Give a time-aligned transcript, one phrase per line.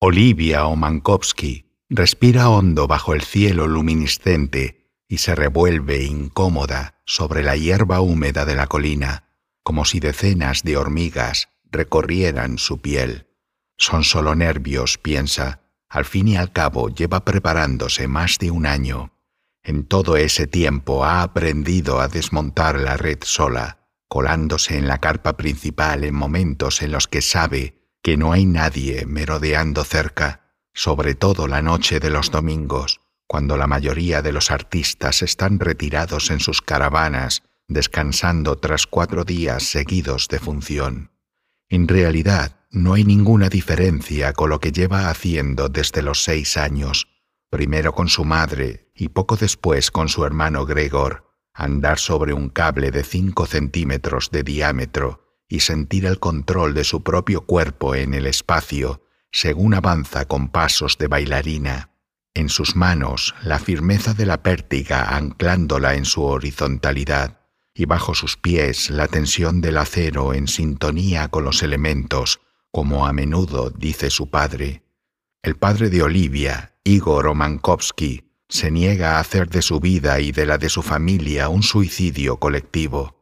[0.00, 8.00] Olivia Omankowski respira hondo bajo el cielo luminiscente y se revuelve incómoda sobre la hierba
[8.00, 9.24] húmeda de la colina,
[9.64, 13.26] como si decenas de hormigas recorrieran su piel.
[13.76, 15.62] Son solo nervios, piensa.
[15.88, 19.12] Al fin y al cabo lleva preparándose más de un año.
[19.64, 25.36] En todo ese tiempo ha aprendido a desmontar la red sola, colándose en la carpa
[25.36, 27.77] principal en momentos en los que sabe
[28.08, 33.66] que no hay nadie merodeando cerca, sobre todo la noche de los domingos, cuando la
[33.66, 40.38] mayoría de los artistas están retirados en sus caravanas, descansando tras cuatro días seguidos de
[40.38, 41.10] función.
[41.68, 47.08] En realidad, no hay ninguna diferencia con lo que lleva haciendo desde los seis años,
[47.50, 52.90] primero con su madre y poco después con su hermano Gregor, andar sobre un cable
[52.90, 58.26] de cinco centímetros de diámetro y sentir el control de su propio cuerpo en el
[58.26, 59.02] espacio
[59.32, 61.90] según avanza con pasos de bailarina.
[62.34, 67.40] En sus manos la firmeza de la pértiga anclándola en su horizontalidad
[67.74, 72.40] y bajo sus pies la tensión del acero en sintonía con los elementos,
[72.70, 74.82] como a menudo dice su padre.
[75.42, 80.46] El padre de Olivia, Igor Omankowski, se niega a hacer de su vida y de
[80.46, 83.17] la de su familia un suicidio colectivo.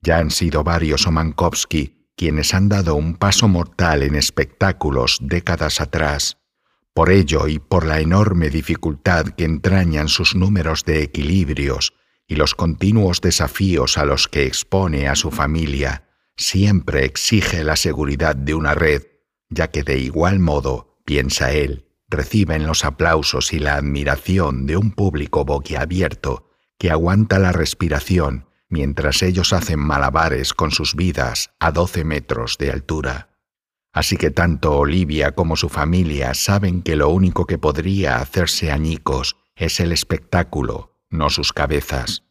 [0.00, 6.38] Ya han sido varios Omankowski quienes han dado un paso mortal en espectáculos décadas atrás.
[6.92, 11.94] Por ello y por la enorme dificultad que entrañan sus números de equilibrios
[12.26, 18.34] y los continuos desafíos a los que expone a su familia, siempre exige la seguridad
[18.34, 19.04] de una red,
[19.48, 24.90] ya que de igual modo, piensa él, reciben los aplausos y la admiración de un
[24.90, 32.04] público boquiabierto que aguanta la respiración mientras ellos hacen malabares con sus vidas a doce
[32.04, 33.30] metros de altura.
[33.92, 39.36] Así que tanto Olivia como su familia saben que lo único que podría hacerse añicos
[39.56, 42.24] es el espectáculo, no sus cabezas.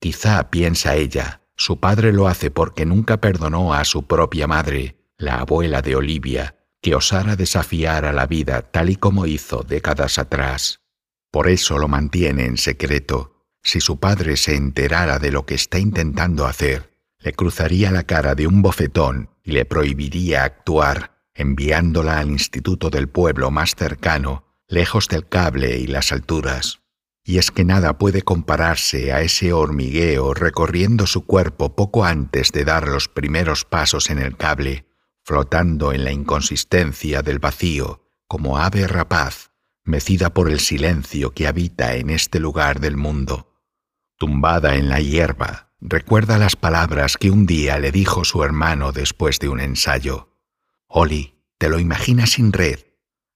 [0.00, 5.36] Quizá, piensa ella, su padre lo hace porque nunca perdonó a su propia madre, la
[5.36, 10.80] abuela de Olivia, que osara desafiar a la vida tal y como hizo décadas atrás.
[11.30, 13.33] Por eso lo mantiene en secreto
[13.64, 18.34] si su padre se enterara de lo que está intentando hacer, le cruzaría la cara
[18.34, 25.08] de un bofetón y le prohibiría actuar, enviándola al instituto del pueblo más cercano, lejos
[25.08, 26.80] del cable y las alturas.
[27.24, 32.66] Y es que nada puede compararse a ese hormigueo recorriendo su cuerpo poco antes de
[32.66, 34.84] dar los primeros pasos en el cable,
[35.24, 39.52] flotando en la inconsistencia del vacío, como ave rapaz,
[39.84, 43.53] mecida por el silencio que habita en este lugar del mundo
[44.16, 49.38] tumbada en la hierba, recuerda las palabras que un día le dijo su hermano después
[49.38, 50.30] de un ensayo.
[50.86, 52.80] Oli, te lo imaginas sin red.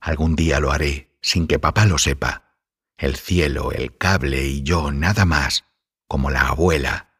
[0.01, 2.57] Algún día lo haré, sin que papá lo sepa.
[2.97, 5.65] El cielo, el cable y yo nada más,
[6.07, 7.11] como la abuela.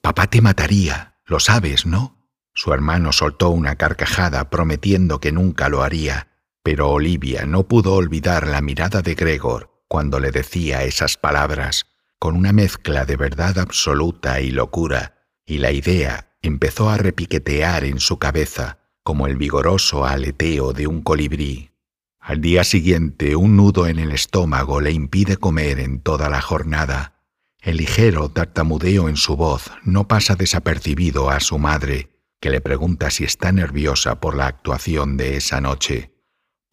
[0.00, 2.28] Papá te mataría, lo sabes, ¿no?
[2.52, 6.28] Su hermano soltó una carcajada prometiendo que nunca lo haría,
[6.62, 11.86] pero Olivia no pudo olvidar la mirada de Gregor cuando le decía esas palabras
[12.24, 18.00] con una mezcla de verdad absoluta y locura, y la idea empezó a repiquetear en
[18.00, 21.72] su cabeza como el vigoroso aleteo de un colibrí.
[22.18, 27.20] Al día siguiente un nudo en el estómago le impide comer en toda la jornada.
[27.60, 32.08] El ligero tartamudeo en su voz no pasa desapercibido a su madre,
[32.40, 36.13] que le pregunta si está nerviosa por la actuación de esa noche.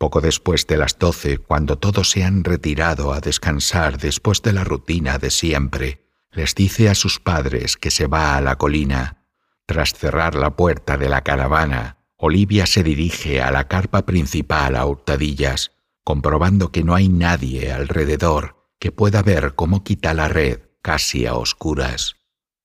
[0.02, 4.64] Poco después de las doce, cuando todos se han retirado a descansar después de la
[4.64, 6.02] rutina de siempre,
[6.32, 9.28] les dice a sus padres que se va a la colina.
[9.68, 14.88] Tras cerrar la puerta de la caravana, Olivia se dirige a la carpa principal a
[14.88, 15.74] hurtadillas,
[16.04, 21.36] comprobando que no hay nadie alrededor que pueda ver cómo quita la red casi a
[21.36, 22.16] oscuras.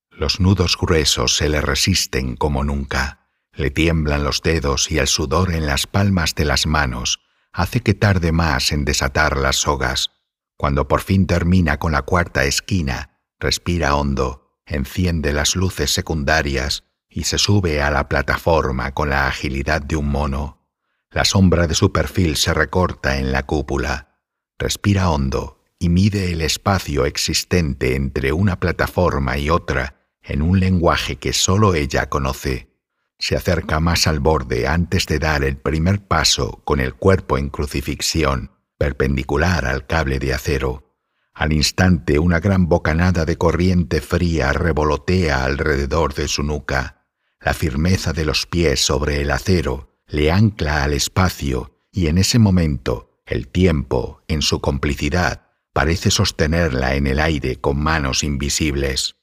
[0.09, 3.29] Los nudos gruesos se le resisten como nunca.
[3.53, 7.21] Le tiemblan los dedos y el sudor en las palmas de las manos
[7.57, 10.11] hace que tarde más en desatar las sogas.
[10.59, 17.25] Cuando por fin termina con la cuarta esquina, respira hondo, enciende las luces secundarias y
[17.25, 20.69] se sube a la plataforma con la agilidad de un mono.
[21.11, 24.21] La sombra de su perfil se recorta en la cúpula.
[24.59, 31.17] Respira hondo y mide el espacio existente entre una plataforma y otra en un lenguaje
[31.17, 32.76] que sólo ella conoce
[33.19, 37.49] se acerca más al borde antes de dar el primer paso con el cuerpo en
[37.49, 40.95] crucifixión, perpendicular al cable de acero.
[41.33, 47.07] Al instante una gran bocanada de corriente fría revolotea alrededor de su nuca.
[47.41, 52.39] La firmeza de los pies sobre el acero le ancla al espacio y en ese
[52.39, 59.17] momento el tiempo, en su complicidad, parece sostenerla en el aire con manos invisibles.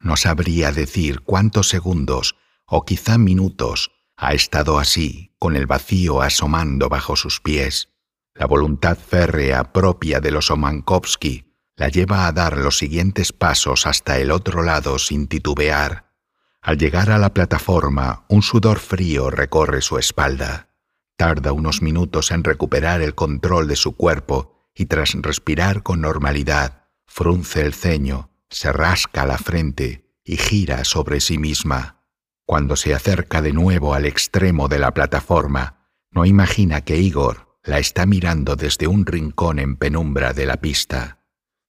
[0.00, 2.36] No sabría decir cuántos segundos
[2.66, 7.90] o quizá minutos ha estado así, con el vacío asomando bajo sus pies.
[8.34, 14.18] La voluntad férrea propia de los Omankovsky la lleva a dar los siguientes pasos hasta
[14.18, 16.12] el otro lado sin titubear.
[16.62, 20.70] Al llegar a la plataforma, un sudor frío recorre su espalda.
[21.16, 26.88] Tarda unos minutos en recuperar el control de su cuerpo y tras respirar con normalidad,
[27.06, 31.93] frunce el ceño, se rasca la frente y gira sobre sí misma.
[32.46, 37.78] Cuando se acerca de nuevo al extremo de la plataforma, no imagina que Igor la
[37.78, 41.20] está mirando desde un rincón en penumbra de la pista.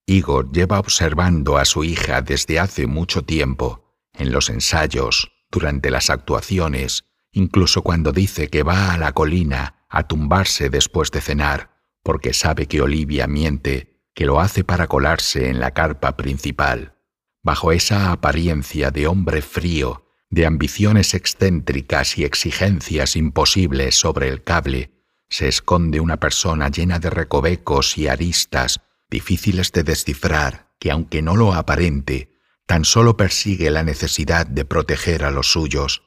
[0.05, 6.09] Igor lleva observando a su hija desde hace mucho tiempo, en los ensayos, durante las
[6.09, 11.71] actuaciones, incluso cuando dice que va a la colina a tumbarse después de cenar,
[12.03, 16.95] porque sabe que Olivia miente, que lo hace para colarse en la carpa principal.
[17.41, 20.04] Bajo esa apariencia de hombre frío,
[20.35, 24.91] de ambiciones excéntricas y exigencias imposibles sobre el cable,
[25.29, 31.37] se esconde una persona llena de recovecos y aristas difíciles de descifrar, que aunque no
[31.37, 32.33] lo aparente,
[32.65, 36.03] tan solo persigue la necesidad de proteger a los suyos.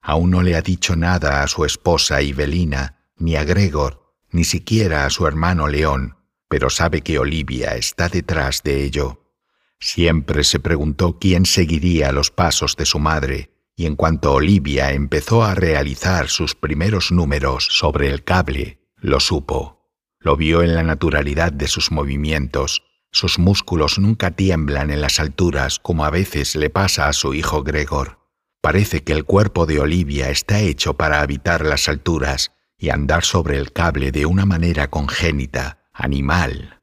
[0.00, 5.04] Aún no le ha dicho nada a su esposa Ibelina, ni a Gregor, ni siquiera
[5.04, 6.16] a su hermano León,
[6.48, 9.32] pero sabe que Olivia está detrás de ello.
[9.80, 15.44] Siempre se preguntó quién seguiría los pasos de su madre, y en cuanto Olivia empezó
[15.44, 19.90] a realizar sus primeros números sobre el cable, lo supo.
[20.20, 22.82] Lo vio en la naturalidad de sus movimientos.
[23.10, 27.62] Sus músculos nunca tiemblan en las alturas como a veces le pasa a su hijo
[27.62, 28.20] Gregor.
[28.62, 33.58] Parece que el cuerpo de Olivia está hecho para habitar las alturas y andar sobre
[33.58, 36.80] el cable de una manera congénita, animal.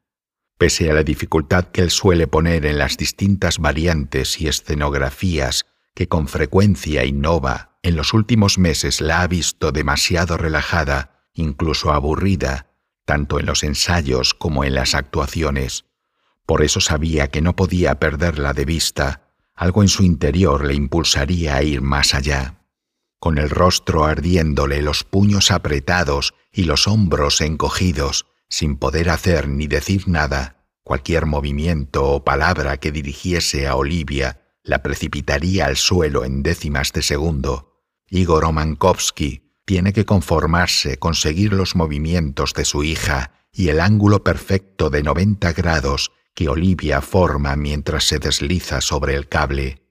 [0.58, 6.08] Pese a la dificultad que él suele poner en las distintas variantes y escenografías que
[6.08, 12.66] con frecuencia innova, en los últimos meses la ha visto demasiado relajada, incluso aburrida,
[13.04, 15.84] tanto en los ensayos como en las actuaciones.
[16.46, 21.56] Por eso sabía que no podía perderla de vista, algo en su interior le impulsaría
[21.56, 22.58] a ir más allá.
[23.18, 29.66] Con el rostro ardiéndole, los puños apretados y los hombros encogidos, sin poder hacer ni
[29.66, 36.42] decir nada, cualquier movimiento o palabra que dirigiese a Olivia la precipitaría al suelo en
[36.42, 37.82] décimas de segundo.
[38.08, 44.24] Igor Omankovsky tiene que conformarse con seguir los movimientos de su hija y el ángulo
[44.24, 49.82] perfecto de 90 grados que Olivia forma mientras se desliza sobre el cable.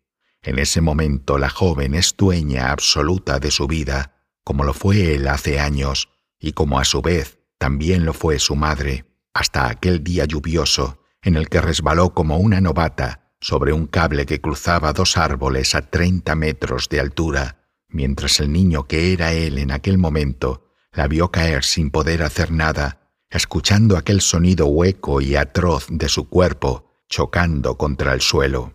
[0.42, 5.28] En ese momento la joven es dueña absoluta de su vida, como lo fue él
[5.28, 6.10] hace años,
[6.40, 11.36] y como a su vez también lo fue su madre, hasta aquel día lluvioso en
[11.36, 16.36] el que resbaló como una novata sobre un cable que cruzaba dos árboles a treinta
[16.36, 17.58] metros de altura
[17.92, 22.52] mientras el niño que era él en aquel momento la vio caer sin poder hacer
[22.52, 28.74] nada, escuchando aquel sonido hueco y atroz de su cuerpo chocando contra el suelo.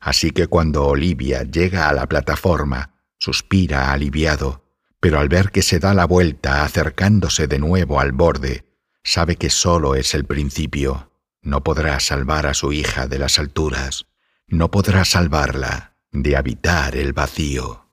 [0.00, 4.64] Así que cuando Olivia llega a la plataforma, suspira aliviado,
[5.00, 8.64] pero al ver que se da la vuelta acercándose de nuevo al borde,
[9.04, 11.12] sabe que solo es el principio.
[11.46, 14.06] No podrá salvar a su hija de las alturas,
[14.48, 17.85] no podrá salvarla de habitar el vacío.